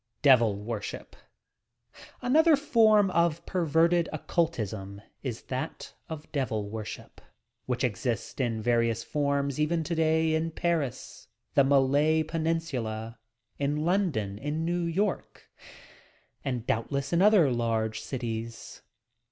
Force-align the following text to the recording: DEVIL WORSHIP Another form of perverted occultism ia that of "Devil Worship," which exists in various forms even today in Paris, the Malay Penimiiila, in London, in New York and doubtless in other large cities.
DEVIL 0.23 0.55
WORSHIP 0.55 1.15
Another 2.23 2.55
form 2.55 3.11
of 3.11 3.45
perverted 3.45 4.09
occultism 4.11 4.99
ia 5.23 5.33
that 5.49 5.93
of 6.09 6.31
"Devil 6.31 6.67
Worship," 6.71 7.21
which 7.67 7.83
exists 7.83 8.41
in 8.41 8.63
various 8.63 9.03
forms 9.03 9.59
even 9.59 9.83
today 9.83 10.33
in 10.33 10.49
Paris, 10.49 11.27
the 11.53 11.63
Malay 11.63 12.23
Penimiiila, 12.23 13.17
in 13.59 13.85
London, 13.85 14.39
in 14.39 14.65
New 14.65 14.85
York 14.85 15.51
and 16.43 16.65
doubtless 16.65 17.13
in 17.13 17.21
other 17.21 17.51
large 17.51 18.01
cities. 18.01 18.81